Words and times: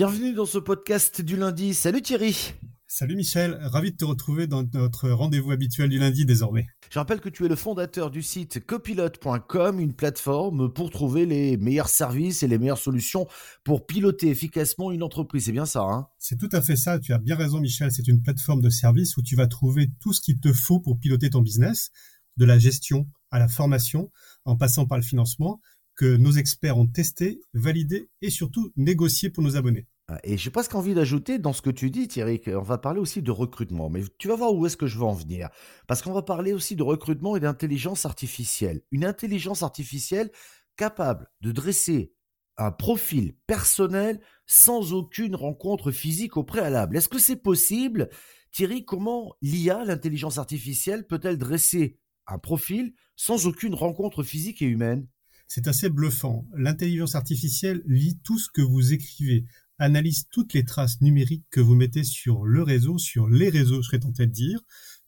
Bienvenue 0.00 0.32
dans 0.32 0.46
ce 0.46 0.56
podcast 0.56 1.20
du 1.20 1.36
lundi. 1.36 1.74
Salut 1.74 2.00
Thierry. 2.00 2.54
Salut 2.86 3.16
Michel, 3.16 3.58
ravi 3.60 3.92
de 3.92 3.98
te 3.98 4.06
retrouver 4.06 4.46
dans 4.46 4.62
notre 4.72 5.10
rendez-vous 5.10 5.50
habituel 5.50 5.90
du 5.90 5.98
lundi 5.98 6.24
désormais. 6.24 6.68
Je 6.90 6.98
rappelle 6.98 7.20
que 7.20 7.28
tu 7.28 7.44
es 7.44 7.48
le 7.48 7.54
fondateur 7.54 8.10
du 8.10 8.22
site 8.22 8.64
copilote.com, 8.64 9.78
une 9.78 9.92
plateforme 9.92 10.72
pour 10.72 10.88
trouver 10.88 11.26
les 11.26 11.58
meilleurs 11.58 11.90
services 11.90 12.42
et 12.42 12.48
les 12.48 12.56
meilleures 12.56 12.78
solutions 12.78 13.26
pour 13.62 13.84
piloter 13.84 14.30
efficacement 14.30 14.90
une 14.90 15.02
entreprise. 15.02 15.44
C'est 15.44 15.52
bien 15.52 15.66
ça, 15.66 15.82
hein? 15.82 16.06
C'est 16.18 16.38
tout 16.38 16.48
à 16.50 16.62
fait 16.62 16.76
ça, 16.76 16.98
tu 16.98 17.12
as 17.12 17.18
bien 17.18 17.36
raison 17.36 17.60
Michel, 17.60 17.92
c'est 17.92 18.08
une 18.08 18.22
plateforme 18.22 18.62
de 18.62 18.70
service 18.70 19.18
où 19.18 19.22
tu 19.22 19.36
vas 19.36 19.48
trouver 19.48 19.90
tout 20.00 20.14
ce 20.14 20.22
qu'il 20.22 20.40
te 20.40 20.54
faut 20.54 20.80
pour 20.80 20.98
piloter 20.98 21.28
ton 21.28 21.42
business, 21.42 21.90
de 22.38 22.46
la 22.46 22.58
gestion 22.58 23.06
à 23.30 23.38
la 23.38 23.48
formation, 23.48 24.10
en 24.46 24.56
passant 24.56 24.86
par 24.86 24.96
le 24.96 25.04
financement, 25.04 25.60
que 25.94 26.16
nos 26.16 26.32
experts 26.32 26.78
ont 26.78 26.86
testé, 26.86 27.42
validé 27.52 28.08
et 28.22 28.30
surtout 28.30 28.72
négocié 28.74 29.28
pour 29.28 29.44
nos 29.44 29.56
abonnés. 29.56 29.86
Et 30.24 30.38
j'ai 30.38 30.50
presque 30.50 30.74
envie 30.74 30.94
d'ajouter 30.94 31.38
dans 31.38 31.52
ce 31.52 31.62
que 31.62 31.70
tu 31.70 31.90
dis, 31.90 32.08
Thierry, 32.08 32.40
qu'on 32.40 32.62
va 32.62 32.78
parler 32.78 33.00
aussi 33.00 33.22
de 33.22 33.30
recrutement. 33.30 33.90
Mais 33.90 34.02
tu 34.18 34.28
vas 34.28 34.36
voir 34.36 34.54
où 34.54 34.66
est-ce 34.66 34.76
que 34.76 34.86
je 34.86 34.98
veux 34.98 35.04
en 35.04 35.12
venir. 35.12 35.48
Parce 35.86 36.02
qu'on 36.02 36.12
va 36.12 36.22
parler 36.22 36.52
aussi 36.52 36.76
de 36.76 36.82
recrutement 36.82 37.36
et 37.36 37.40
d'intelligence 37.40 38.06
artificielle. 38.06 38.82
Une 38.90 39.04
intelligence 39.04 39.62
artificielle 39.62 40.30
capable 40.76 41.28
de 41.40 41.52
dresser 41.52 42.14
un 42.56 42.72
profil 42.72 43.34
personnel 43.46 44.20
sans 44.46 44.92
aucune 44.92 45.34
rencontre 45.34 45.90
physique 45.90 46.36
au 46.36 46.44
préalable. 46.44 46.96
Est-ce 46.96 47.08
que 47.08 47.18
c'est 47.18 47.36
possible 47.36 48.10
Thierry, 48.52 48.84
comment 48.84 49.34
l'IA, 49.42 49.84
l'intelligence 49.84 50.38
artificielle, 50.38 51.06
peut-elle 51.06 51.38
dresser 51.38 51.98
un 52.26 52.38
profil 52.38 52.94
sans 53.16 53.46
aucune 53.46 53.74
rencontre 53.74 54.22
physique 54.22 54.60
et 54.62 54.66
humaine? 54.66 55.06
C'est 55.46 55.68
assez 55.68 55.88
bluffant. 55.88 56.46
L'intelligence 56.54 57.14
artificielle 57.14 57.82
lit 57.86 58.20
tout 58.22 58.38
ce 58.38 58.48
que 58.52 58.62
vous 58.62 58.92
écrivez, 58.92 59.46
analyse 59.80 60.28
toutes 60.30 60.52
les 60.52 60.64
traces 60.64 61.00
numériques 61.00 61.46
que 61.50 61.60
vous 61.60 61.74
mettez 61.74 62.04
sur 62.04 62.44
le 62.44 62.62
réseau, 62.62 62.98
sur 62.98 63.28
les 63.28 63.48
réseaux, 63.48 63.82
je 63.82 63.86
serais 63.88 63.98
tenté 63.98 64.26
de 64.26 64.32
dire, 64.32 64.60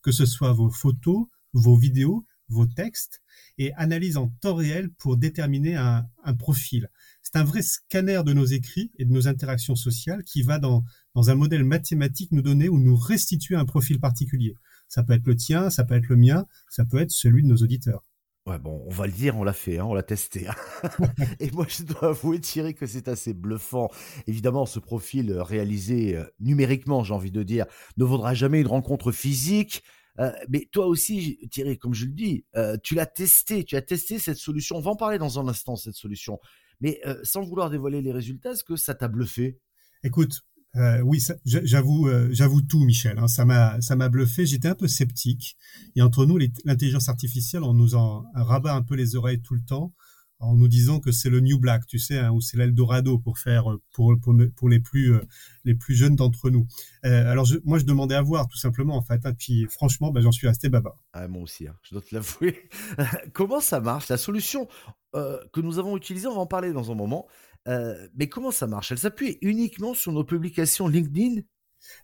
que 0.03 0.11
ce 0.11 0.27
soit 0.27 0.53
vos 0.53 0.71
photos, 0.71 1.27
vos 1.53 1.77
vidéos, 1.77 2.27
vos 2.49 2.67
textes, 2.67 3.23
et 3.59 3.73
analyse 3.75 4.17
en 4.17 4.29
temps 4.41 4.55
réel 4.55 4.91
pour 4.99 5.17
déterminer 5.17 5.77
un, 5.77 6.07
profil. 6.39 6.89
C'est 7.23 7.37
un 7.37 7.45
vrai 7.45 7.63
scanner 7.63 8.23
de 8.25 8.33
nos 8.33 8.45
écrits 8.45 8.91
et 8.99 9.05
de 9.05 9.13
nos 9.13 9.29
interactions 9.29 9.77
sociales 9.77 10.25
qui 10.25 10.43
va 10.43 10.59
dans, 10.59 10.85
dans 11.15 11.31
un 11.31 11.35
modèle 11.35 11.65
mathématique 11.65 12.33
nous 12.33 12.43
donner 12.43 12.69
ou 12.69 12.79
nous 12.79 12.97
restituer 12.97 13.57
un 13.57 13.67
profil 13.67 14.01
particulier. 14.01 14.57
Ça 14.89 15.03
peut 15.03 15.13
être 15.13 15.27
le 15.27 15.37
tien, 15.37 15.71
ça 15.71 15.85
peut 15.85 15.95
être 15.95 16.09
le 16.09 16.17
mien, 16.17 16.47
ça 16.69 16.85
peut 16.85 16.99
être 16.99 17.11
celui 17.11 17.43
de 17.43 17.49
nos 17.49 17.57
auditeurs. 17.57 18.05
Ouais, 18.45 18.59
bon, 18.59 18.83
on 18.87 18.91
va 18.91 19.07
le 19.07 19.13
dire, 19.13 19.37
on 19.37 19.45
l'a 19.45 19.53
fait, 19.53 19.79
hein, 19.79 19.85
on 19.85 19.95
l'a 19.95 20.03
testé. 20.03 20.49
Hein. 20.49 20.55
et 21.41 21.51
moi, 21.53 21.65
je 21.69 21.85
dois 21.85 22.09
avouer, 22.09 22.41
Thierry, 22.41 22.75
que 22.75 22.87
c'est 22.87 23.07
assez 23.07 23.35
bluffant. 23.35 23.89
Évidemment, 24.27 24.67
ce 24.67 24.81
profil 24.81 25.31
euh, 25.31 25.45
réalisé 25.45 26.17
euh, 26.17 26.25
numériquement, 26.41 27.05
j'ai 27.05 27.15
envie 27.15 27.31
de 27.31 27.45
dire, 27.45 27.67
ne 27.99 28.05
vaudra 28.05 28.35
jamais 28.35 28.61
une 28.61 28.67
rencontre 28.67 29.13
physique. 29.13 29.85
Euh, 30.19 30.33
mais 30.49 30.69
toi 30.73 30.87
aussi, 30.87 31.39
Thierry, 31.53 31.79
comme 31.79 31.95
je 31.95 32.07
le 32.07 32.13
dis, 32.13 32.45
tu 32.83 32.97
l'as 32.97 33.07
testé, 33.07 33.63
tu 33.65 33.77
as 33.77 33.83
testé 33.83 34.19
cette 34.19 34.39
solution. 34.39 34.77
On 34.77 34.81
va 34.81 34.91
en 34.91 34.97
parler 34.97 35.19
dans 35.19 35.39
un 35.39 35.47
instant, 35.47 35.77
cette 35.77 35.95
solution. 35.95 36.41
Mais 36.81 37.01
sans 37.23 37.43
vouloir 37.43 37.71
dévoiler 37.71 38.03
les 38.03 38.13
résultats, 38.13 38.53
est-ce 38.53 38.65
que 38.65 38.77
ça 38.77 38.95
t'a 38.95 39.09
bluffé? 39.09 39.61
Écoute, 40.03 40.43
euh, 40.77 41.01
oui, 41.03 41.23
j'avoue, 41.45 42.09
euh, 42.09 42.29
j'avoue 42.33 42.63
tout, 42.63 42.85
Michel. 42.85 43.19
Hein, 43.19 43.29
ça 43.29 43.45
m'a, 43.45 44.09
bluffé. 44.09 44.47
J'étais 44.47 44.69
un 44.69 44.75
peu 44.75 44.89
sceptique. 44.89 45.57
Et 45.97 46.03
entre 46.03 46.25
nous, 46.25 46.39
l'intelligence 46.65 47.09
artificielle, 47.09 47.63
on 47.63 47.75
nous 47.75 47.95
en 47.95 48.25
rabat 48.35 48.75
un 48.75 48.83
peu 48.83 48.95
les 48.95 49.15
oreilles 49.15 49.43
tout 49.43 49.55
le 49.55 49.63
temps, 49.63 49.93
en 50.39 50.55
nous 50.57 50.69
disant 50.69 50.99
que 50.99 51.13
c'est 51.13 51.29
le 51.29 51.41
New 51.41 51.59
Black, 51.59 51.87
tu 51.87 51.99
sais, 51.99 52.19
hein, 52.19 52.31
ou 52.33 52.41
c'est 52.41 52.57
l'Eldorado 52.57 53.19
pour 53.19 53.39
faire 53.39 53.65
pour 53.93 54.19
pour, 54.21 54.35
pour 54.57 54.69
les 54.69 54.81
plus 54.81 55.13
euh, 55.13 55.21
les 55.65 55.75
plus 55.75 55.95
jeunes 55.95 56.17
d'entre 56.17 56.49
nous. 56.49 56.67
alors 57.03 57.47
moi, 57.65 57.79
je 57.79 57.85
demandais 57.85 58.15
à 58.15 58.23
voir 58.23 58.49
tout 58.49 58.57
simplement 58.57 58.97
en 58.97 59.03
fait. 59.03 59.27
Hein, 59.27 59.35
puis 59.39 59.67
franchement, 59.69 60.11
bah, 60.11 60.23
j'en 60.23 60.33
suis 60.33 60.49
resté 60.49 60.71
baba. 60.71 60.97
Ah, 61.13 61.29
moi 61.29 61.43
aussi, 61.43 61.69
hein, 61.69 61.77
je 61.83 61.95
dois 61.95 62.03
te 62.03 62.15
l'avouer. 62.15 62.71
Comment 63.35 63.61
ça 63.61 63.81
marche? 63.81 64.09
La 64.09 64.17
solution 64.17 64.69
que 65.13 65.61
nous 65.61 65.79
avons 65.79 65.99
utilisée, 65.99 66.27
on 66.27 66.35
va 66.35 66.41
en 66.41 66.47
parler 66.47 66.73
dans 66.73 66.91
un 66.91 66.95
moment. 66.95 67.27
Euh, 67.69 68.09
mais 68.15 68.29
comment 68.29 68.51
ça 68.51 68.67
marche? 68.67 68.93
Elle 68.93 68.99
s'appuie 68.99 69.39
uniquement 69.41 69.95
sur 69.95 70.13
nos 70.13 70.25
publications 70.25 70.89
LinkedIn? 70.89 71.43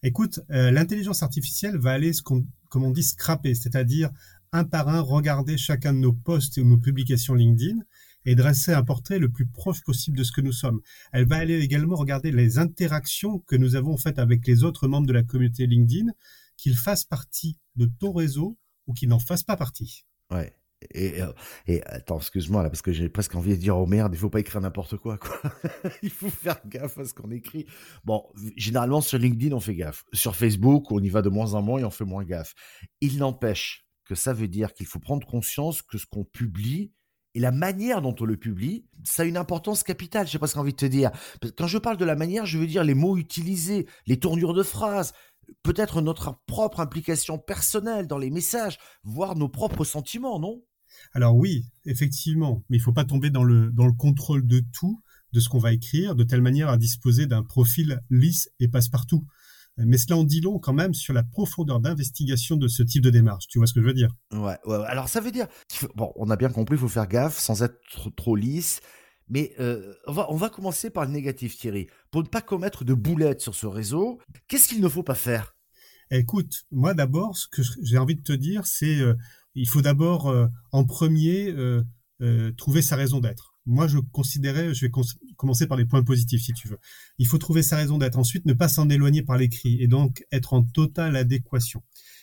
Écoute, 0.02 0.40
euh, 0.50 0.70
l'intelligence 0.70 1.22
artificielle 1.22 1.78
va 1.78 1.92
aller, 1.92 2.12
ce 2.12 2.22
qu'on, 2.22 2.46
comme 2.68 2.84
on 2.84 2.90
dit, 2.90 3.02
scraper, 3.02 3.54
c'est-à-dire 3.54 4.10
un 4.52 4.64
par 4.64 4.88
un 4.88 5.00
regarder 5.00 5.56
chacun 5.58 5.92
de 5.92 5.98
nos 5.98 6.12
posts 6.12 6.58
et 6.58 6.64
nos 6.64 6.78
publications 6.78 7.34
LinkedIn 7.34 7.80
et 8.24 8.34
dresser 8.34 8.72
un 8.72 8.82
portrait 8.82 9.18
le 9.18 9.30
plus 9.30 9.46
proche 9.46 9.82
possible 9.82 10.16
de 10.16 10.24
ce 10.24 10.32
que 10.32 10.40
nous 10.40 10.52
sommes. 10.52 10.80
Elle 11.12 11.26
va 11.26 11.36
aller 11.36 11.60
également 11.60 11.96
regarder 11.96 12.30
les 12.30 12.58
interactions 12.58 13.38
que 13.40 13.56
nous 13.56 13.76
avons 13.76 13.96
faites 13.96 14.18
avec 14.18 14.46
les 14.46 14.64
autres 14.64 14.88
membres 14.88 15.06
de 15.06 15.12
la 15.12 15.22
communauté 15.22 15.66
LinkedIn, 15.66 16.12
qu'ils 16.56 16.76
fassent 16.76 17.04
partie 17.04 17.56
de 17.76 17.86
ton 17.86 18.12
réseau 18.12 18.58
ou 18.86 18.92
qu'ils 18.92 19.08
n'en 19.08 19.18
fassent 19.18 19.44
pas 19.44 19.56
partie. 19.56 20.04
Ouais. 20.30 20.54
Et, 20.94 21.20
attends, 21.86 22.18
excuse-moi 22.18 22.62
là, 22.62 22.70
parce 22.70 22.82
que 22.82 22.92
j'ai 22.92 23.08
presque 23.08 23.34
envie 23.34 23.50
de 23.50 23.56
dire 23.56 23.76
oh 23.76 23.86
merde, 23.86 24.14
il 24.14 24.18
faut 24.18 24.30
pas 24.30 24.40
écrire 24.40 24.60
n'importe 24.60 24.96
quoi, 24.96 25.18
il 26.02 26.10
faut 26.10 26.30
faire 26.30 26.60
gaffe 26.66 26.98
à 26.98 27.04
ce 27.04 27.14
qu'on 27.14 27.30
écrit. 27.30 27.66
Bon, 28.04 28.24
généralement 28.56 29.00
sur 29.00 29.18
LinkedIn 29.18 29.54
on 29.54 29.60
fait 29.60 29.74
gaffe. 29.74 30.04
Sur 30.12 30.36
Facebook 30.36 30.90
on 30.92 31.02
y 31.02 31.08
va 31.08 31.20
de 31.22 31.28
moins 31.28 31.54
en 31.54 31.62
moins 31.62 31.80
et 31.80 31.84
on 31.84 31.90
fait 31.90 32.04
moins 32.04 32.24
gaffe. 32.24 32.54
Il 33.00 33.18
n'empêche 33.18 33.88
que 34.04 34.14
ça 34.14 34.32
veut 34.32 34.48
dire 34.48 34.72
qu'il 34.72 34.86
faut 34.86 35.00
prendre 35.00 35.26
conscience 35.26 35.82
que 35.82 35.98
ce 35.98 36.06
qu'on 36.06 36.24
publie 36.24 36.92
et 37.34 37.40
la 37.40 37.52
manière 37.52 38.00
dont 38.00 38.14
on 38.20 38.24
le 38.24 38.36
publie, 38.36 38.86
ça 39.04 39.22
a 39.22 39.26
une 39.26 39.36
importance 39.36 39.82
capitale. 39.82 40.26
Je 40.26 40.32
sais 40.32 40.38
pas 40.38 40.46
ce 40.46 40.54
qu'on 40.54 40.60
envie 40.60 40.72
de 40.72 40.76
te 40.76 40.86
dire. 40.86 41.10
Quand 41.56 41.66
je 41.66 41.78
parle 41.78 41.96
de 41.96 42.04
la 42.04 42.16
manière, 42.16 42.46
je 42.46 42.58
veux 42.58 42.66
dire 42.66 42.84
les 42.84 42.94
mots 42.94 43.16
utilisés, 43.16 43.86
les 44.06 44.18
tournures 44.18 44.54
de 44.54 44.62
phrases, 44.62 45.12
peut-être 45.62 46.00
notre 46.00 46.40
propre 46.46 46.80
implication 46.80 47.38
personnelle 47.38 48.06
dans 48.06 48.18
les 48.18 48.30
messages, 48.30 48.78
voire 49.04 49.36
nos 49.36 49.48
propres 49.48 49.84
sentiments, 49.84 50.38
non? 50.38 50.62
Alors 51.12 51.36
oui, 51.36 51.64
effectivement, 51.84 52.64
mais 52.68 52.76
il 52.76 52.80
faut 52.80 52.92
pas 52.92 53.04
tomber 53.04 53.30
dans 53.30 53.44
le, 53.44 53.70
dans 53.70 53.86
le 53.86 53.92
contrôle 53.92 54.46
de 54.46 54.62
tout, 54.72 55.02
de 55.32 55.40
ce 55.40 55.48
qu'on 55.48 55.58
va 55.58 55.72
écrire, 55.72 56.14
de 56.14 56.24
telle 56.24 56.42
manière 56.42 56.68
à 56.68 56.76
disposer 56.76 57.26
d'un 57.26 57.42
profil 57.42 58.00
lisse 58.10 58.50
et 58.60 58.68
passe-partout. 58.68 59.26
Mais 59.76 59.96
cela 59.96 60.16
en 60.16 60.24
dit 60.24 60.40
long 60.40 60.58
quand 60.58 60.72
même 60.72 60.92
sur 60.92 61.14
la 61.14 61.22
profondeur 61.22 61.78
d'investigation 61.78 62.56
de 62.56 62.66
ce 62.66 62.82
type 62.82 63.02
de 63.02 63.10
démarche. 63.10 63.46
Tu 63.46 63.58
vois 63.58 63.66
ce 63.68 63.72
que 63.72 63.80
je 63.80 63.86
veux 63.86 63.94
dire? 63.94 64.10
Ouais, 64.32 64.56
ouais, 64.64 64.84
alors 64.86 65.08
ça 65.08 65.20
veut 65.20 65.30
dire, 65.30 65.46
bon, 65.94 66.12
on 66.16 66.30
a 66.30 66.36
bien 66.36 66.48
compris, 66.48 66.74
il 66.74 66.80
faut 66.80 66.88
faire 66.88 67.06
gaffe 67.06 67.38
sans 67.38 67.62
être 67.62 67.78
trop 68.16 68.34
lisse. 68.34 68.80
Mais 69.28 69.52
euh, 69.60 69.94
on, 70.06 70.12
va, 70.12 70.26
on 70.30 70.36
va 70.36 70.48
commencer 70.48 70.90
par 70.90 71.04
le 71.04 71.12
négatif, 71.12 71.56
Thierry. 71.56 71.86
Pour 72.10 72.22
ne 72.22 72.28
pas 72.28 72.40
commettre 72.40 72.84
de 72.84 72.94
boulettes 72.94 73.40
sur 73.40 73.54
ce 73.54 73.66
réseau, 73.66 74.18
qu'est-ce 74.48 74.68
qu'il 74.68 74.80
ne 74.80 74.88
faut 74.88 75.02
pas 75.02 75.14
faire? 75.14 75.54
Écoute, 76.10 76.64
moi 76.72 76.94
d'abord, 76.94 77.36
ce 77.36 77.46
que 77.46 77.62
j'ai 77.82 77.98
envie 77.98 78.16
de 78.16 78.22
te 78.22 78.32
dire, 78.32 78.66
c'est 78.66 78.98
euh, 78.98 79.14
il 79.60 79.68
faut 79.68 79.82
d'abord, 79.82 80.28
euh, 80.28 80.46
en 80.72 80.84
premier, 80.84 81.54
trouver 82.56 82.82
sa 82.82 82.96
raison 82.96 83.20
d'être. 83.20 83.54
Moi, 83.64 83.86
je 83.86 83.98
considérais, 83.98 84.74
je 84.74 84.86
vais 84.86 84.92
commencer 85.36 85.66
par 85.66 85.76
les 85.76 85.84
points 85.84 86.02
positifs, 86.02 86.42
si 86.42 86.52
tu 86.52 86.68
veux. 86.68 86.78
Il 87.18 87.26
faut 87.26 87.38
trouver 87.38 87.62
sa 87.62 87.76
raison 87.76 87.98
d'être. 87.98 88.18
Ensuite, 88.18 88.46
ne 88.46 88.54
pas 88.54 88.68
s'en 88.68 88.88
éloigner 88.88 89.22
par 89.22 89.36
l'écrit 89.36 89.80
et 89.80 89.86
donc 89.86 90.24
être 90.32 90.54
en 90.54 90.62
totale 90.62 91.16
adéquation. 91.16 91.82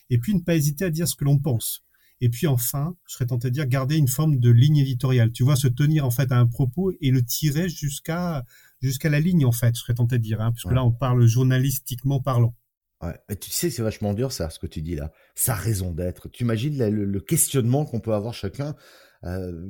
Et 0.10 0.18
puis, 0.18 0.34
ne 0.34 0.40
pas 0.40 0.56
hésiter 0.56 0.86
à 0.86 0.90
dire 0.90 1.08
ce 1.08 1.16
que 1.16 1.24
l'on 1.24 1.40
pense. 1.40 1.86
Et 2.22 2.30
puis 2.30 2.48
enfin, 2.48 2.96
je 3.08 3.14
serais 3.14 3.26
tenté 3.26 3.50
de 3.50 3.54
dire 3.54 3.68
garder 3.68 3.98
une 3.98 4.08
forme 4.08 4.38
de 4.40 4.50
ligne 4.50 4.78
éditoriale. 4.78 5.32
Tu 5.32 5.44
vois, 5.44 5.56
se 5.56 5.68
tenir 5.68 6.06
en 6.06 6.12
fait 6.12 6.32
à 6.32 6.40
un 6.40 6.48
propos 6.48 6.94
et 7.02 7.12
le 7.12 7.24
tirer 7.24 7.68
jusqu'à 7.70 8.46
jusqu'à 8.82 9.10
la 9.10 9.20
ligne 9.20 9.46
en 9.46 9.52
fait. 9.52 9.76
Je 9.76 9.82
serais 9.82 9.96
tenté 9.96 10.18
de 10.18 10.24
dire, 10.24 10.42
hein, 10.42 10.52
puisque 10.52 10.72
là 10.72 10.84
on 10.84 10.92
parle 10.92 11.26
journalistiquement 11.28 12.22
parlant. 12.22 12.56
Ouais. 13.02 13.38
tu 13.40 13.52
sais, 13.52 13.70
c'est 13.70 13.82
vachement 13.82 14.14
dur 14.14 14.32
ça, 14.32 14.50
ce 14.50 14.60
que 14.60 14.68
tu 14.68 14.82
dis 14.82 14.96
là. 14.96 15.12
Sa 15.36 15.54
raison 15.54 15.92
d'être. 15.92 16.30
Tu 16.30 16.44
imagines 16.44 16.78
le, 16.88 17.20
questionnement 17.20 17.86
qu'on 17.86 18.00
peut 18.00 18.14
avoir 18.14 18.34
chacun. 18.34 18.76
Euh, 19.24 19.70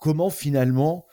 comment 0.00 0.30
finalement 0.30 1.06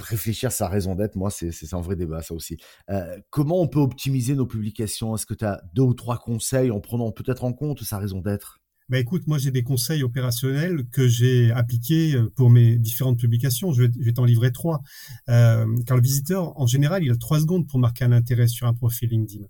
réfléchir 0.00 0.52
sa 0.52 0.68
raison 0.68 0.94
d'être, 0.94 1.16
moi, 1.16 1.30
c'est 1.30 1.52
un 1.74 1.80
vrai 1.80 1.96
débat, 1.96 2.22
ça 2.22 2.34
aussi. 2.34 2.56
Euh, 2.90 3.18
comment 3.30 3.60
on 3.60 3.68
peut 3.68 3.80
optimiser 3.80 4.34
nos 4.34 4.46
publications? 4.46 5.14
Est-ce 5.14 5.26
que 5.26 5.34
tu 5.34 5.44
as 5.44 5.62
deux 5.74 5.82
ou 5.82 5.94
trois 5.94 6.18
conseils 6.18 6.70
en 6.70 6.80
prenant 6.80 7.12
peut-être 7.12 7.44
en 7.44 7.52
compte 7.52 7.82
sa 7.82 7.98
raison 7.98 8.20
d'être? 8.20 8.60
Bah 8.90 8.98
écoute, 8.98 9.26
moi 9.26 9.38
j'ai 9.38 9.50
des 9.50 9.62
conseils 9.62 10.02
opérationnels 10.02 10.86
que 10.90 11.08
j'ai 11.08 11.50
appliqués 11.52 12.14
euh, 12.16 12.30
pour 12.36 12.50
mes 12.50 12.76
différentes 12.76 13.18
publications. 13.18 13.72
Je 13.72 13.84
vais, 13.84 14.12
t'en 14.12 14.24
livrer 14.24 14.52
trois. 14.52 14.82
Car 15.26 15.66
le 15.66 16.02
visiteur, 16.02 16.58
en 16.60 16.66
général, 16.66 17.02
il 17.02 17.10
a 17.10 17.16
trois 17.16 17.40
secondes 17.40 17.66
pour 17.66 17.78
marquer 17.78 18.04
un 18.04 18.12
intérêt 18.12 18.46
sur 18.46 18.66
un 18.66 18.74
profil 18.74 19.08
LinkedIn. 19.08 19.46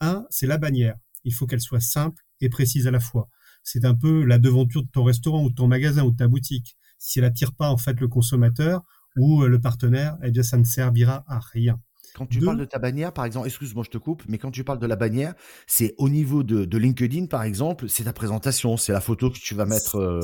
Un, 0.00 0.26
c'est 0.30 0.46
la 0.46 0.58
bannière. 0.58 0.96
Il 1.24 1.34
faut 1.34 1.46
qu'elle 1.46 1.60
soit 1.60 1.80
simple 1.80 2.22
et 2.40 2.48
précise 2.48 2.86
à 2.86 2.90
la 2.90 3.00
fois. 3.00 3.28
C'est 3.62 3.84
un 3.84 3.94
peu 3.94 4.24
la 4.24 4.38
devanture 4.38 4.82
de 4.82 4.90
ton 4.90 5.04
restaurant 5.04 5.42
ou 5.42 5.50
de 5.50 5.54
ton 5.54 5.66
magasin 5.66 6.04
ou 6.04 6.12
de 6.12 6.16
ta 6.16 6.28
boutique. 6.28 6.76
Si 6.98 7.18
elle 7.18 7.24
attire 7.24 7.52
pas 7.52 7.70
en 7.70 7.76
fait 7.76 8.00
le 8.00 8.08
consommateur 8.08 8.82
ou 9.16 9.42
euh, 9.42 9.48
le 9.48 9.60
partenaire, 9.60 10.16
eh 10.22 10.30
bien 10.30 10.42
ça 10.42 10.56
ne 10.56 10.64
servira 10.64 11.24
à 11.26 11.40
rien. 11.40 11.80
Quand 12.14 12.26
tu 12.26 12.40
parles 12.40 12.58
de 12.58 12.64
ta 12.64 12.78
bannière, 12.78 13.12
par 13.12 13.26
exemple, 13.26 13.46
excuse-moi, 13.46 13.84
je 13.84 13.90
te 13.90 13.98
coupe, 13.98 14.22
mais 14.26 14.38
quand 14.38 14.50
tu 14.50 14.64
parles 14.64 14.78
de 14.78 14.86
la 14.86 14.96
bannière, 14.96 15.34
c'est 15.66 15.94
au 15.98 16.08
niveau 16.08 16.42
de, 16.42 16.78
LinkedIn, 16.78 17.26
par 17.26 17.42
exemple, 17.42 17.90
c'est 17.90 18.04
ta 18.04 18.14
présentation, 18.14 18.78
c'est 18.78 18.92
la 18.92 19.02
photo 19.02 19.30
que 19.30 19.38
tu 19.38 19.54
vas 19.54 19.66
mettre. 19.66 19.96
Euh, 19.96 20.20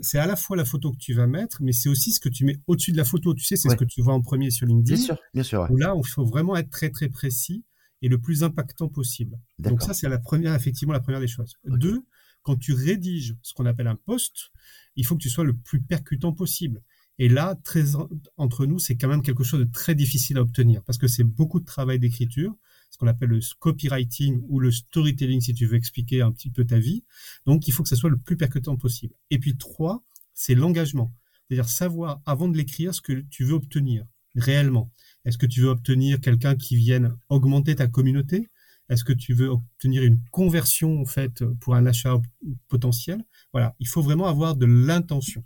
c'est 0.00 0.18
à 0.18 0.26
la 0.26 0.36
fois 0.36 0.56
la 0.56 0.64
photo 0.64 0.92
que 0.92 0.96
tu 0.96 1.12
vas 1.12 1.26
mettre, 1.26 1.58
mais 1.60 1.72
c'est 1.72 1.90
aussi 1.90 2.12
ce 2.12 2.20
que 2.20 2.30
tu 2.30 2.46
mets 2.46 2.56
au-dessus 2.66 2.92
de 2.92 2.96
la 2.96 3.04
photo. 3.04 3.34
Tu 3.34 3.44
sais, 3.44 3.56
c'est 3.56 3.68
ce 3.68 3.76
que 3.76 3.84
tu 3.84 4.00
vois 4.00 4.14
en 4.14 4.22
premier 4.22 4.50
sur 4.50 4.66
LinkedIn. 4.66 4.96
Bien 4.96 5.04
sûr, 5.04 5.18
bien 5.34 5.42
sûr. 5.42 5.66
Où 5.70 5.76
là, 5.76 5.94
il 5.96 6.08
faut 6.08 6.24
vraiment 6.24 6.56
être 6.56 6.70
très 6.70 6.88
très 6.88 7.08
précis 7.08 7.64
et 8.04 8.08
le 8.08 8.18
plus 8.18 8.42
impactant 8.42 8.90
possible. 8.90 9.40
Donc 9.58 9.80
ça, 9.80 9.94
c'est 9.94 10.10
la 10.10 10.18
première, 10.18 10.54
effectivement, 10.54 10.92
la 10.92 11.00
première 11.00 11.20
des 11.20 11.26
choses. 11.26 11.54
Deux, 11.64 12.04
quand 12.42 12.54
tu 12.54 12.74
rédiges 12.74 13.34
ce 13.40 13.54
qu'on 13.54 13.64
appelle 13.64 13.86
un 13.86 13.96
post, 13.96 14.50
il 14.94 15.06
faut 15.06 15.16
que 15.16 15.22
tu 15.22 15.30
sois 15.30 15.42
le 15.42 15.56
plus 15.56 15.80
percutant 15.80 16.34
possible. 16.34 16.82
Et 17.18 17.30
là, 17.30 17.58
très 17.64 17.96
entre 18.36 18.66
nous, 18.66 18.78
c'est 18.78 18.96
quand 18.96 19.08
même 19.08 19.22
quelque 19.22 19.42
chose 19.42 19.60
de 19.60 19.64
très 19.72 19.94
difficile 19.94 20.36
à 20.36 20.42
obtenir 20.42 20.82
parce 20.82 20.98
que 20.98 21.08
c'est 21.08 21.24
beaucoup 21.24 21.60
de 21.60 21.64
travail 21.64 21.98
d'écriture, 21.98 22.54
ce 22.90 22.98
qu'on 22.98 23.06
appelle 23.06 23.30
le 23.30 23.40
copywriting 23.58 24.42
ou 24.48 24.60
le 24.60 24.70
storytelling 24.70 25.40
si 25.40 25.54
tu 25.54 25.64
veux 25.64 25.76
expliquer 25.76 26.20
un 26.20 26.30
petit 26.30 26.50
peu 26.50 26.66
ta 26.66 26.78
vie. 26.78 27.04
Donc, 27.46 27.68
il 27.68 27.70
faut 27.70 27.84
que 27.84 27.88
ce 27.88 27.96
soit 27.96 28.10
le 28.10 28.18
plus 28.18 28.36
percutant 28.36 28.76
possible. 28.76 29.14
Et 29.30 29.38
puis 29.38 29.56
trois, 29.56 30.04
c'est 30.34 30.54
l'engagement. 30.54 31.14
C'est-à-dire 31.48 31.70
savoir 31.70 32.20
avant 32.26 32.48
de 32.48 32.56
l'écrire 32.58 32.94
ce 32.94 33.00
que 33.00 33.24
tu 33.30 33.44
veux 33.44 33.54
obtenir 33.54 34.04
réellement. 34.36 34.90
Est-ce 35.24 35.38
que 35.38 35.46
tu 35.46 35.60
veux 35.62 35.68
obtenir 35.68 36.20
quelqu'un 36.20 36.54
qui 36.56 36.76
vienne 36.76 37.16
augmenter 37.28 37.74
ta 37.74 37.86
communauté? 37.86 38.48
Est-ce 38.88 39.04
que 39.04 39.12
tu 39.12 39.32
veux 39.32 39.48
obtenir 39.48 40.02
une 40.02 40.20
conversion 40.30 41.00
en 41.00 41.06
fait 41.06 41.44
pour 41.60 41.74
un 41.74 41.86
achat 41.86 42.20
potentiel? 42.68 43.24
Voilà, 43.52 43.74
il 43.80 43.88
faut 43.88 44.02
vraiment 44.02 44.26
avoir 44.26 44.56
de 44.56 44.66
l'intention. 44.66 45.44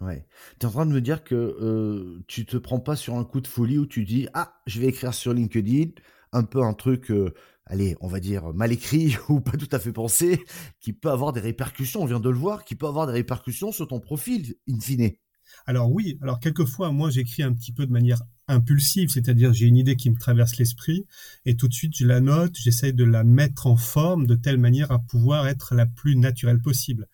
Ouais. 0.00 0.26
Tu 0.58 0.66
es 0.66 0.68
en 0.68 0.72
train 0.72 0.86
de 0.86 0.92
me 0.92 1.00
dire 1.00 1.22
que 1.22 1.34
euh, 1.34 2.24
tu 2.26 2.44
te 2.44 2.56
prends 2.56 2.80
pas 2.80 2.96
sur 2.96 3.14
un 3.14 3.24
coup 3.24 3.40
de 3.40 3.46
folie 3.46 3.78
où 3.78 3.86
tu 3.86 4.04
dis 4.04 4.26
ah 4.34 4.60
je 4.66 4.80
vais 4.80 4.88
écrire 4.88 5.14
sur 5.14 5.32
LinkedIn 5.32 5.92
un 6.32 6.42
peu 6.42 6.60
un 6.62 6.74
truc 6.74 7.12
euh, 7.12 7.32
allez 7.66 7.96
on 8.00 8.08
va 8.08 8.18
dire 8.18 8.52
mal 8.52 8.72
écrit 8.72 9.16
ou 9.28 9.40
pas 9.40 9.56
tout 9.56 9.68
à 9.70 9.78
fait 9.78 9.92
pensé 9.92 10.42
qui 10.80 10.92
peut 10.92 11.10
avoir 11.10 11.32
des 11.32 11.40
répercussions 11.40 12.02
on 12.02 12.06
vient 12.06 12.18
de 12.18 12.30
le 12.30 12.36
voir 12.36 12.64
qui 12.64 12.74
peut 12.74 12.86
avoir 12.86 13.06
des 13.06 13.12
répercussions 13.12 13.70
sur 13.70 13.86
ton 13.86 14.00
profil 14.00 14.56
in 14.68 14.80
fine. 14.80 15.12
Alors 15.66 15.90
oui, 15.90 16.18
alors 16.22 16.40
quelquefois, 16.40 16.92
moi, 16.92 17.10
j'écris 17.10 17.42
un 17.42 17.52
petit 17.52 17.72
peu 17.72 17.86
de 17.86 17.92
manière 17.92 18.22
impulsive, 18.48 19.10
c'est-à-dire 19.10 19.52
j'ai 19.52 19.66
une 19.66 19.76
idée 19.76 19.96
qui 19.96 20.10
me 20.10 20.18
traverse 20.18 20.56
l'esprit 20.56 21.06
et 21.46 21.56
tout 21.56 21.68
de 21.68 21.72
suite 21.72 21.96
je 21.96 22.06
la 22.06 22.20
note, 22.20 22.56
j'essaye 22.56 22.92
de 22.92 23.04
la 23.04 23.24
mettre 23.24 23.66
en 23.66 23.76
forme 23.76 24.26
de 24.26 24.34
telle 24.34 24.58
manière 24.58 24.90
à 24.90 24.98
pouvoir 24.98 25.46
être 25.46 25.74
la 25.74 25.86
plus 25.86 26.16
naturelle 26.16 26.60
possible. 26.60 27.08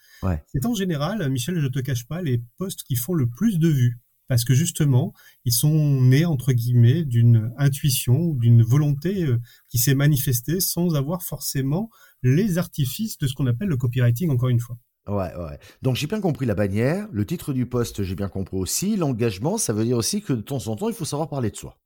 C'est 0.52 0.67
en 0.67 0.75
général, 0.75 1.29
Michel, 1.31 1.61
je 1.61 1.67
te 1.67 1.79
cache 1.81 2.06
pas, 2.06 2.23
les 2.23 2.43
posts 2.56 2.82
qui 2.82 2.96
font 2.96 3.14
le 3.14 3.29
plus 3.29 3.58
de 3.58 3.69
vues 3.69 4.00
parce 4.29 4.44
que 4.44 4.55
justement, 4.55 5.14
ils 5.44 5.52
sont 5.52 6.02
nés 6.02 6.26
entre 6.26 6.52
guillemets 6.52 7.05
d'une 7.05 7.52
intuition 7.56 8.20
ou 8.20 8.37
d'une 8.38 8.62
volonté 8.62 9.25
euh, 9.25 9.40
qui 9.69 9.79
s'est 9.79 9.94
manifestée 9.94 10.61
sans 10.61 10.94
avoir 10.94 11.23
forcément 11.23 11.90
les 12.23 12.58
artifices 12.58 13.17
de 13.19 13.26
ce 13.26 13.35
qu'on 13.35 13.46
appelle 13.46 13.69
le 13.69 13.76
copywriting 13.76 14.31
encore 14.31 14.50
une 14.50 14.61
fois. 14.61 14.79
Ouais, 15.09 15.35
ouais. 15.35 15.59
Donc 15.83 15.97
j'ai 15.97 16.07
bien 16.07 16.21
compris 16.21 16.47
la 16.47 16.55
bannière, 16.55 17.09
le 17.11 17.25
titre 17.27 17.53
du 17.53 17.67
poste, 17.67 18.03
j'ai 18.03 18.15
bien 18.15 18.29
compris 18.29 18.57
aussi. 18.57 18.97
L'engagement, 18.97 19.59
ça 19.59 19.73
veut 19.73 19.85
dire 19.85 19.97
aussi 19.97 20.23
que 20.23 20.33
de 20.33 20.43
temps 20.43 20.67
en 20.69 20.77
temps, 20.77 20.89
il 20.89 20.95
faut 20.95 21.05
savoir 21.05 21.29
parler 21.29 21.51
de 21.51 21.57
soi. 21.57 21.79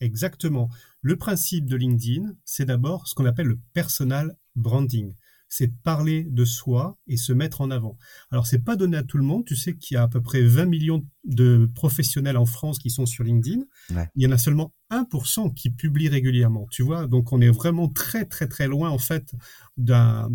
Exactement. 0.00 0.68
Le 1.00 1.16
principe 1.16 1.66
de 1.66 1.76
LinkedIn, 1.76 2.32
c'est 2.44 2.66
d'abord 2.66 3.08
ce 3.08 3.14
qu'on 3.14 3.26
appelle 3.26 3.46
le 3.46 3.58
personal 3.72 4.36
branding 4.54 5.14
c'est 5.48 5.68
parler 5.82 6.24
de 6.24 6.44
soi 6.44 6.98
et 7.06 7.16
se 7.16 7.32
mettre 7.32 7.60
en 7.60 7.70
avant. 7.70 7.96
Alors, 8.30 8.46
c'est 8.46 8.58
pas 8.58 8.76
donné 8.76 8.96
à 8.96 9.02
tout 9.02 9.16
le 9.16 9.24
monde. 9.24 9.44
Tu 9.46 9.56
sais 9.56 9.76
qu'il 9.76 9.94
y 9.94 9.98
a 9.98 10.02
à 10.02 10.08
peu 10.08 10.20
près 10.20 10.42
20 10.42 10.66
millions 10.66 11.06
de 11.24 11.68
professionnels 11.74 12.36
en 12.36 12.46
France 12.46 12.78
qui 12.78 12.90
sont 12.90 13.06
sur 13.06 13.24
LinkedIn. 13.24 13.62
Il 14.14 14.22
y 14.22 14.26
en 14.26 14.32
a 14.32 14.38
seulement 14.38 14.72
1% 14.90 15.54
qui 15.54 15.70
publient 15.70 16.08
régulièrement. 16.08 16.66
Tu 16.70 16.82
vois, 16.82 17.06
donc 17.06 17.32
on 17.32 17.40
est 17.40 17.50
vraiment 17.50 17.88
très, 17.88 18.24
très, 18.24 18.46
très 18.48 18.66
loin, 18.66 18.90
en 18.90 18.98
fait, 18.98 19.34
d'un, 19.76 20.28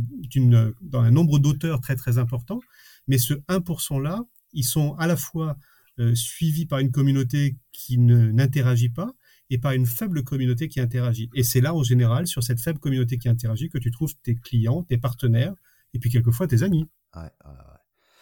d'un 0.82 1.12
nombre 1.12 1.40
d'auteurs 1.40 1.82
très, 1.82 1.96
très 1.96 2.18
important. 2.18 2.60
Mais 3.08 3.18
ce 3.18 3.34
1%-là, 3.50 4.24
ils 4.54 4.64
sont 4.64 4.96
à 4.96 5.08
la 5.08 5.16
fois 5.16 5.58
euh, 6.00 6.16
suivis 6.16 6.66
par 6.66 6.80
une 6.80 6.92
communauté 6.92 7.58
qui 7.72 7.98
ne, 7.98 8.32
n'interagit 8.32 8.90
pas, 8.90 9.14
et 9.50 9.58
par 9.60 9.74
une 9.74 9.86
faible 9.86 10.24
communauté 10.24 10.68
qui 10.68 10.80
interagit. 10.80 11.30
Et 11.36 11.44
c'est 11.44 11.62
là, 11.62 11.76
en 11.76 11.84
général, 11.84 12.26
sur 12.26 12.42
cette 12.42 12.60
faible 12.60 12.80
communauté 12.80 13.18
qui 13.18 13.30
interagit, 13.30 13.70
que 13.70 13.78
tu 13.78 13.92
trouves 13.92 14.16
tes 14.24 14.36
clients, 14.36 14.84
tes 14.84 14.98
partenaires, 14.98 15.54
et 15.94 16.00
puis 16.00 16.10
quelquefois 16.10 16.48
tes 16.48 16.64
amis. 16.64 16.88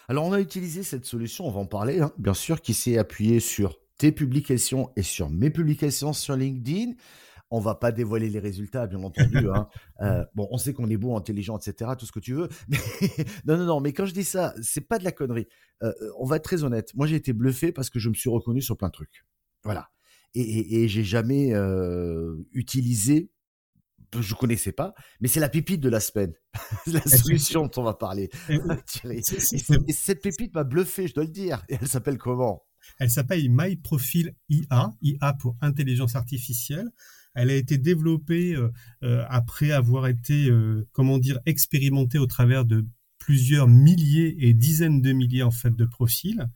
Alors, 0.10 0.26
on 0.26 0.34
a 0.34 0.42
utilisé 0.42 0.84
cette 0.84 1.06
solution, 1.06 1.48
on 1.48 1.52
va 1.52 1.60
en 1.62 1.66
parler, 1.66 2.02
hein, 2.02 2.12
bien 2.18 2.34
sûr, 2.34 2.62
qui 2.62 2.74
s'est 2.74 2.98
appuyée 2.98 3.40
sur 3.40 3.78
tes 4.02 4.12
publications 4.12 4.92
et 4.96 5.04
sur 5.04 5.30
mes 5.30 5.52
publications 5.52 6.12
sur 6.12 6.36
LinkedIn. 6.36 6.94
On 7.52 7.60
va 7.60 7.76
pas 7.76 7.92
dévoiler 7.92 8.30
les 8.30 8.40
résultats, 8.40 8.88
bien 8.88 9.04
entendu. 9.04 9.48
Hein. 9.54 9.68
Euh, 10.02 10.26
bon, 10.34 10.48
on 10.50 10.58
sait 10.58 10.74
qu'on 10.74 10.90
est 10.90 10.98
beau, 10.98 11.16
intelligent, 11.16 11.60
etc., 11.60 11.92
tout 11.96 12.08
ce 12.08 12.12
que 12.12 12.20
tu 12.20 12.34
veux. 12.34 12.50
non, 13.46 13.56
non, 13.56 13.66
non. 13.66 13.82
Mais 13.82 13.94
quand 13.94 14.08
je 14.08 14.16
dis 14.16 14.24
ça, 14.24 14.56
c'est 14.64 14.82
pas 14.82 14.98
de 14.98 15.04
la 15.04 15.12
connerie. 15.12 15.46
Euh, 15.84 15.94
on 16.18 16.26
va 16.26 16.38
être 16.38 16.44
très 16.44 16.64
honnête. 16.64 16.92
Moi, 16.96 17.06
j'ai 17.06 17.18
été 17.18 17.34
bluffé 17.34 17.72
parce 17.72 17.92
que 17.92 18.00
je 18.00 18.10
me 18.10 18.16
suis 18.16 18.32
reconnu 18.32 18.64
sur 18.64 18.78
plein 18.78 18.88
de 18.88 18.94
trucs. 18.94 19.28
Voilà 19.64 19.92
et, 20.34 20.82
et, 20.82 20.88
j'ai 20.88 21.04
jamais 21.04 21.54
euh, 21.54 22.38
utilisé 22.54 23.30
je 24.20 24.36
connaissais 24.36 24.74
pas, 24.74 24.94
mais 25.22 25.30
c'est 25.30 25.40
la 25.40 25.48
pépite 25.48 25.80
de 25.80 25.88
la 25.88 26.02
semaine, 26.02 26.34
la 26.88 27.02
solution 27.02 27.62
dont 27.68 27.82
on 27.82 27.84
va 27.84 27.94
parler. 27.94 28.30
Et, 28.50 29.22
cette 29.22 30.22
pépite 30.22 30.54
m'a 30.54 30.66
bluffé, 30.66 31.08
je 31.08 31.14
dois 31.14 31.24
le 31.24 31.30
dire. 31.30 31.64
Et 31.70 31.78
elle 31.80 31.88
s'appelle 31.88 32.18
comment? 32.18 32.66
Elle 33.00 33.10
s'appelle 33.10 33.46
MyProfile 33.50 34.36
IA, 34.50 34.92
IA 35.02 35.34
pour 35.34 35.58
intelligence 35.62 36.16
artificielle. 36.16 36.90
Elle 37.34 37.50
a 37.50 37.56
été 37.56 37.78
développée 37.78 38.56
euh, 38.56 38.70
euh, 39.04 39.24
après 39.30 39.72
avoir 39.72 40.08
été, 40.08 40.50
euh, 40.50 40.88
comment 40.92 41.18
dire, 41.18 41.40
expérimentée 41.46 42.18
au 42.18 42.28
travers 42.28 42.66
de 42.66 42.86
plusieurs 43.20 43.68
milliers 43.68 44.36
et 44.40 44.54
dizaines 44.54 45.02
de 45.02 45.12
milliers 45.14 45.44
en 45.44 45.52
fait 45.52 45.76
de 45.76 45.86
profils 45.86 46.48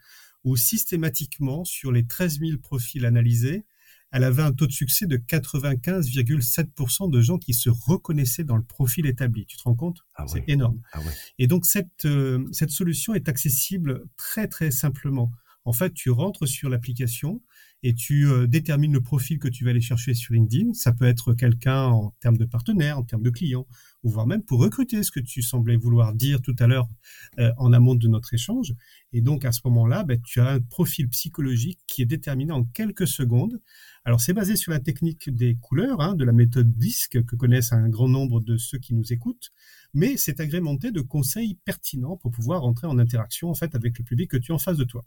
où 0.46 0.56
systématiquement, 0.56 1.66
sur 1.66 1.92
les 1.92 2.06
13 2.06 2.40
000 2.40 2.60
profils 2.60 3.06
analysés, 3.06 3.66
elle 4.12 4.24
avait 4.24 4.44
un 4.44 4.54
taux 4.54 4.68
de 4.68 4.72
succès 4.72 5.08
de 5.08 5.18
95,7% 5.18 7.10
de 7.10 7.22
gens 7.22 7.38
qui 7.38 7.54
se 7.54 7.70
reconnaissaient 7.70 8.46
dans 8.46 8.56
le 8.56 8.64
profil 8.64 9.08
établi. 9.08 9.46
Tu 9.46 9.58
te 9.58 9.64
rends 9.64 9.76
compte? 9.76 10.06
Ah 10.16 10.26
C'est 10.28 10.44
énorme. 10.48 10.80
Ah 10.94 11.02
Et 11.38 11.48
donc 11.48 11.66
cette, 11.66 12.06
euh, 12.06 12.48
cette 12.54 12.70
solution 12.70 13.14
est 13.14 13.28
accessible 13.28 14.06
très 14.16 14.48
très 14.48 14.72
simplement. 14.72 15.32
En 15.66 15.74
fait, 15.74 15.94
tu 15.94 16.12
rentres 16.12 16.48
sur 16.48 16.70
l'application 16.70 17.42
et 17.86 17.94
tu 17.94 18.26
euh, 18.26 18.48
détermines 18.48 18.94
le 18.94 19.02
profil 19.02 19.38
que 19.38 19.48
tu 19.48 19.64
vas 19.64 19.70
aller 19.70 19.80
chercher 19.80 20.16
sur 20.16 20.34
LinkedIn. 20.34 20.74
Ça 20.74 20.92
peut 20.92 21.06
être 21.06 21.34
quelqu'un 21.34 21.84
en 21.84 22.16
termes 22.20 22.38
de 22.38 22.46
partenaire, 22.46 22.98
en 22.98 23.04
termes 23.04 23.22
de 23.22 23.30
client, 23.30 23.68
ou 24.02 24.10
voire 24.10 24.26
même 24.26 24.42
pour 24.42 24.60
recruter, 24.60 25.04
ce 25.04 25.12
que 25.12 25.20
tu 25.20 25.44
semblais 25.44 25.76
vouloir 25.76 26.16
dire 26.16 26.42
tout 26.42 26.56
à 26.58 26.66
l'heure 26.66 26.90
euh, 27.38 27.52
en 27.58 27.74
amont 27.74 27.94
de 27.94 28.08
notre 28.08 28.34
échange. 28.34 28.74
Et 29.14 29.22
donc 29.22 29.46
à 29.46 29.52
ce 29.52 29.62
moment-là, 29.66 30.04
ben, 30.04 30.20
tu 30.20 30.40
as 30.40 30.50
un 30.50 30.60
profil 30.62 31.08
psychologique 31.10 31.80
qui 31.86 32.02
est 32.02 32.08
déterminé 32.08 32.52
en 32.52 32.64
quelques 32.64 33.08
secondes. 33.08 33.62
Alors 34.04 34.20
c'est 34.20 34.34
basé 34.34 34.56
sur 34.56 34.72
la 34.72 34.80
technique 34.80 35.30
des 35.30 35.56
couleurs, 35.56 36.02
hein, 36.02 36.16
de 36.16 36.26
la 36.26 36.34
méthode 36.34 36.76
DISC 36.76 37.24
que 37.24 37.36
connaissent 37.36 37.72
un 37.72 37.88
grand 37.88 38.10
nombre 38.10 38.42
de 38.42 38.58
ceux 38.58 38.80
qui 38.80 38.96
nous 38.96 39.14
écoutent 39.14 39.52
mais 39.96 40.18
c'est 40.18 40.42
agrémenté 40.42 40.92
de 40.92 41.00
conseils 41.02 41.58
pertinents 41.64 42.18
pour 42.18 42.30
pouvoir 42.30 42.66
entrer 42.66 42.86
en 42.86 43.00
interaction 43.00 43.50
en 43.50 43.56
fait 43.56 43.74
avec 43.76 43.98
le 43.98 44.04
public 44.04 44.30
que 44.30 44.38
tu 44.38 44.52
as 44.52 44.56
en 44.56 44.60
face 44.60 44.78
de 44.78 44.84
toi. 44.84 45.06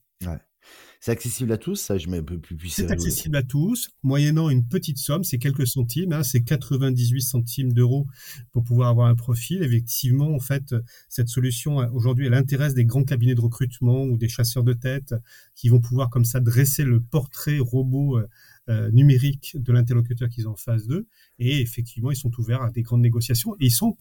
C'est 1.00 1.12
accessible 1.12 1.52
à 1.52 1.58
tous, 1.58 1.76
ça 1.76 1.96
je 1.96 2.08
mets 2.08 2.18
un 2.18 2.24
peu 2.24 2.38
plus 2.38 2.56
C'est 2.70 2.90
accessible 2.90 3.36
à 3.36 3.44
tous, 3.44 3.88
moyennant 4.02 4.50
une 4.50 4.66
petite 4.66 4.98
somme, 4.98 5.22
c'est 5.22 5.38
quelques 5.38 5.66
centimes, 5.66 6.12
hein, 6.12 6.24
c'est 6.24 6.42
98 6.42 7.22
centimes 7.22 7.72
d'euros 7.72 8.08
pour 8.52 8.64
pouvoir 8.64 8.88
avoir 8.88 9.06
un 9.06 9.14
profil. 9.14 9.62
Effectivement, 9.62 10.34
en 10.34 10.40
fait, 10.40 10.74
cette 11.08 11.28
solution 11.28 11.76
aujourd'hui, 11.92 12.26
elle 12.26 12.34
intéresse 12.34 12.74
des 12.74 12.84
grands 12.84 13.04
cabinets 13.04 13.36
de 13.36 13.40
recrutement 13.40 14.02
ou 14.02 14.16
des 14.16 14.28
chasseurs 14.28 14.64
de 14.64 14.72
tête 14.72 15.14
qui 15.54 15.68
vont 15.68 15.80
pouvoir 15.80 16.10
comme 16.10 16.24
ça 16.24 16.40
dresser 16.40 16.82
le 16.82 17.00
portrait 17.00 17.58
robot. 17.60 18.18
Euh, 18.18 18.26
euh, 18.70 18.90
numérique 18.90 19.56
de 19.58 19.72
l'interlocuteur 19.72 20.28
qu'ils 20.28 20.46
ont 20.46 20.52
en 20.52 20.56
face 20.56 20.86
d'eux. 20.86 21.06
Et 21.38 21.62
effectivement, 21.62 22.10
ils 22.10 22.16
sont 22.16 22.30
ouverts 22.38 22.60
à 22.60 22.70
des 22.70 22.82
grandes 22.82 23.00
négociations 23.00 23.54
et 23.54 23.66
ils 23.66 23.70
sont 23.70 23.96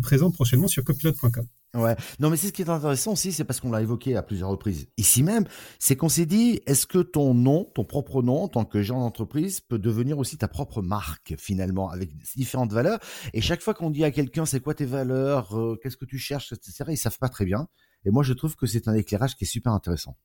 présent 0.00 0.30
prochainement 0.30 0.68
sur 0.68 0.84
copilot.com. 0.84 1.46
Ouais. 1.74 1.94
Non, 2.18 2.30
mais 2.30 2.36
c'est 2.36 2.48
ce 2.48 2.52
qui 2.52 2.62
est 2.62 2.68
intéressant 2.68 3.12
aussi, 3.12 3.30
c'est 3.30 3.44
parce 3.44 3.60
qu'on 3.60 3.70
l'a 3.70 3.80
évoqué 3.80 4.16
à 4.16 4.22
plusieurs 4.24 4.48
reprises 4.48 4.88
ici 4.96 5.22
même, 5.22 5.44
c'est 5.78 5.94
qu'on 5.94 6.08
s'est 6.08 6.26
dit, 6.26 6.60
est-ce 6.66 6.84
que 6.84 6.98
ton 6.98 7.32
nom, 7.32 7.70
ton 7.76 7.84
propre 7.84 8.22
nom, 8.22 8.42
en 8.42 8.48
tant 8.48 8.64
que 8.64 8.82
genre 8.82 8.98
d'entreprise, 8.98 9.60
peut 9.60 9.78
devenir 9.78 10.18
aussi 10.18 10.36
ta 10.36 10.48
propre 10.48 10.82
marque 10.82 11.34
finalement, 11.38 11.88
avec 11.88 12.10
différentes 12.34 12.72
valeurs? 12.72 12.98
Et 13.34 13.40
chaque 13.40 13.60
fois 13.62 13.72
qu'on 13.74 13.90
dit 13.90 14.02
à 14.02 14.10
quelqu'un, 14.10 14.46
c'est 14.46 14.58
quoi 14.58 14.74
tes 14.74 14.84
valeurs, 14.84 15.56
euh, 15.56 15.78
qu'est-ce 15.80 15.96
que 15.96 16.04
tu 16.06 16.18
cherches, 16.18 16.52
etc., 16.52 16.86
ils 16.88 16.96
savent 16.96 17.18
pas 17.18 17.28
très 17.28 17.44
bien. 17.44 17.68
Et 18.04 18.10
moi, 18.10 18.24
je 18.24 18.32
trouve 18.32 18.56
que 18.56 18.66
c'est 18.66 18.88
un 18.88 18.94
éclairage 18.94 19.36
qui 19.36 19.44
est 19.44 19.46
super 19.46 19.72
intéressant. 19.72 20.16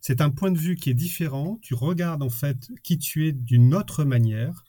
C'est 0.00 0.20
un 0.20 0.30
point 0.30 0.50
de 0.50 0.58
vue 0.58 0.76
qui 0.76 0.90
est 0.90 0.94
différent. 0.94 1.58
Tu 1.62 1.74
regardes 1.74 2.22
en 2.22 2.30
fait 2.30 2.68
qui 2.82 2.98
tu 2.98 3.28
es 3.28 3.32
d'une 3.32 3.74
autre 3.74 4.04
manière. 4.04 4.64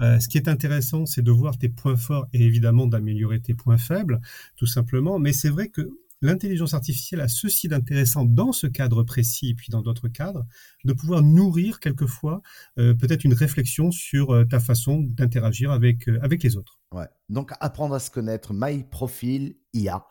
Euh, 0.00 0.18
ce 0.18 0.28
qui 0.28 0.38
est 0.38 0.48
intéressant, 0.48 1.06
c'est 1.06 1.22
de 1.22 1.30
voir 1.30 1.58
tes 1.58 1.68
points 1.68 1.96
forts 1.96 2.26
et 2.32 2.44
évidemment 2.44 2.86
d'améliorer 2.86 3.40
tes 3.40 3.54
points 3.54 3.78
faibles, 3.78 4.20
tout 4.56 4.66
simplement. 4.66 5.18
Mais 5.18 5.32
c'est 5.32 5.48
vrai 5.48 5.68
que 5.68 5.90
l'intelligence 6.22 6.74
artificielle 6.74 7.20
a 7.20 7.28
ceci 7.28 7.68
d'intéressant 7.68 8.24
dans 8.24 8.52
ce 8.52 8.66
cadre 8.66 9.02
précis 9.02 9.50
et 9.50 9.54
puis 9.54 9.68
dans 9.70 9.80
d'autres 9.80 10.08
cadres, 10.08 10.46
de 10.84 10.92
pouvoir 10.92 11.22
nourrir 11.22 11.80
quelquefois 11.80 12.42
euh, 12.78 12.94
peut-être 12.94 13.24
une 13.24 13.34
réflexion 13.34 13.90
sur 13.90 14.34
euh, 14.34 14.44
ta 14.44 14.60
façon 14.60 15.00
d'interagir 15.00 15.70
avec, 15.70 16.08
avec 16.20 16.42
les 16.42 16.56
autres. 16.56 16.78
Ouais. 16.92 17.08
Donc 17.28 17.52
apprendre 17.60 17.94
à 17.94 18.00
se 18.00 18.10
connaître, 18.10 18.52
My 18.52 18.84
Profile 18.84 19.54
IA. 19.72 20.04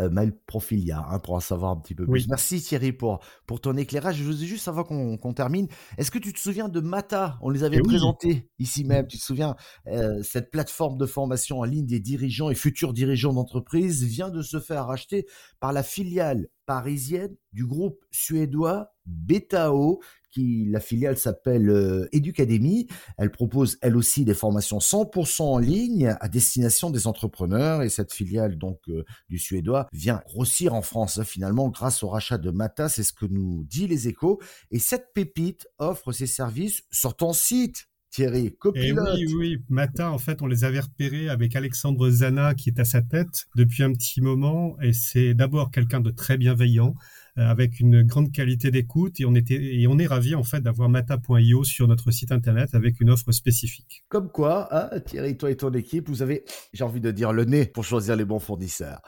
Euh, 0.00 0.10
Mail 0.10 0.32
Profilia 0.46 1.04
hein, 1.08 1.18
pour 1.18 1.34
en 1.34 1.40
savoir 1.40 1.72
un 1.72 1.76
petit 1.76 1.94
peu 1.94 2.06
plus. 2.06 2.28
Merci 2.28 2.60
Thierry 2.60 2.92
pour, 2.92 3.20
pour 3.46 3.60
ton 3.60 3.76
éclairage. 3.76 4.16
Je 4.16 4.24
veux 4.24 4.36
juste 4.36 4.64
savoir 4.64 4.86
qu'on 4.86 5.32
termine. 5.34 5.68
Est-ce 5.98 6.10
que 6.10 6.18
tu 6.18 6.32
te 6.32 6.40
souviens 6.40 6.68
de 6.68 6.80
Mata? 6.80 7.38
On 7.42 7.50
les 7.50 7.64
avait 7.64 7.78
eh 7.78 7.82
présentés 7.82 8.48
ici 8.58 8.84
même. 8.84 9.06
Tu 9.06 9.18
te 9.18 9.22
souviens 9.22 9.56
euh, 9.88 10.22
Cette 10.22 10.50
plateforme 10.50 10.98
de 10.98 11.06
formation 11.06 11.60
en 11.60 11.64
ligne 11.64 11.86
des 11.86 12.00
dirigeants 12.00 12.50
et 12.50 12.54
futurs 12.54 12.92
dirigeants 12.92 13.32
d'entreprise 13.32 14.04
vient 14.04 14.30
de 14.30 14.42
se 14.42 14.58
faire 14.58 14.86
racheter 14.86 15.26
par 15.60 15.72
la 15.72 15.82
filiale 15.82 16.48
parisienne 16.66 17.34
du 17.52 17.66
groupe 17.66 17.98
suédois 18.10 18.92
Betao, 19.06 20.00
qui 20.30 20.66
la 20.66 20.80
filiale 20.80 21.16
s'appelle 21.16 21.68
euh, 21.68 22.08
Educademy. 22.12 22.86
Elle 23.18 23.30
propose 23.30 23.78
elle 23.82 23.96
aussi 23.96 24.24
des 24.24 24.34
formations 24.34 24.78
100% 24.78 25.42
en 25.42 25.58
ligne 25.58 26.14
à 26.20 26.28
destination 26.28 26.90
des 26.90 27.06
entrepreneurs 27.06 27.82
et 27.82 27.88
cette 27.88 28.12
filiale 28.12 28.56
donc 28.56 28.80
euh, 28.88 29.04
du 29.28 29.38
suédois 29.38 29.88
vient 29.92 30.22
grossir 30.26 30.74
en 30.74 30.82
France 30.82 31.18
hein, 31.18 31.24
finalement 31.24 31.68
grâce 31.68 32.02
au 32.02 32.08
rachat 32.08 32.38
de 32.38 32.50
Mata, 32.50 32.88
c'est 32.88 33.02
ce 33.02 33.12
que 33.12 33.26
nous 33.26 33.64
dit 33.64 33.86
les 33.86 34.08
échos 34.08 34.40
et 34.70 34.78
cette 34.78 35.12
pépite 35.14 35.66
offre 35.78 36.12
ses 36.12 36.26
services 36.26 36.82
sur 36.90 37.16
ton 37.16 37.32
site 37.32 37.90
Thierry, 38.10 38.46
eh 38.46 38.50
copilote. 38.50 39.08
oui, 39.14 39.34
oui, 39.34 39.58
Mata, 39.68 40.10
en 40.10 40.18
fait, 40.18 40.42
on 40.42 40.46
les 40.46 40.64
avait 40.64 40.80
repérés 40.80 41.28
avec 41.28 41.54
Alexandre 41.54 42.10
Zana 42.10 42.54
qui 42.54 42.70
est 42.70 42.80
à 42.80 42.84
sa 42.84 43.02
tête 43.02 43.46
depuis 43.54 43.84
un 43.84 43.92
petit 43.92 44.20
moment. 44.20 44.76
Et 44.82 44.92
c'est 44.92 45.32
d'abord 45.32 45.70
quelqu'un 45.70 46.00
de 46.00 46.10
très 46.10 46.36
bienveillant, 46.36 46.94
avec 47.36 47.80
une 47.80 48.02
grande 48.02 48.32
qualité 48.32 48.70
d'écoute. 48.70 49.20
Et 49.20 49.24
on 49.24 49.34
était, 49.34 49.54
et 49.54 49.86
on 49.86 49.98
est 49.98 50.06
ravi 50.06 50.34
en 50.34 50.44
fait 50.44 50.60
d'avoir 50.60 50.88
mata.io 50.88 51.64
sur 51.64 51.88
notre 51.88 52.10
site 52.10 52.32
internet 52.32 52.74
avec 52.74 53.00
une 53.00 53.10
offre 53.10 53.32
spécifique. 53.32 54.04
Comme 54.08 54.30
quoi, 54.30 54.68
hein, 54.70 55.00
Thierry, 55.00 55.36
toi 55.36 55.50
et 55.50 55.56
ton 55.56 55.72
équipe, 55.72 56.08
vous 56.08 56.22
avez, 56.22 56.44
j'ai 56.72 56.84
envie 56.84 57.00
de 57.00 57.10
dire, 57.10 57.32
le 57.32 57.44
nez 57.44 57.66
pour 57.66 57.84
choisir 57.84 58.16
les 58.16 58.24
bons 58.24 58.38
fournisseurs. 58.38 59.02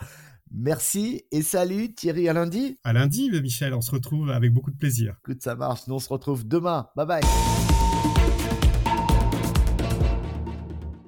Merci 0.54 1.24
et 1.30 1.42
salut 1.42 1.94
Thierry 1.94 2.28
à 2.28 2.34
lundi. 2.34 2.78
À 2.84 2.92
lundi, 2.92 3.30
Michel, 3.30 3.72
on 3.72 3.80
se 3.80 3.90
retrouve 3.90 4.30
avec 4.30 4.52
beaucoup 4.52 4.70
de 4.70 4.76
plaisir. 4.76 5.16
Écoute, 5.24 5.42
ça 5.42 5.54
marche. 5.54 5.86
Nous 5.86 5.94
on 5.94 5.98
se 5.98 6.08
retrouve 6.08 6.46
demain. 6.46 6.88
Bye 6.94 7.06
bye. 7.06 7.81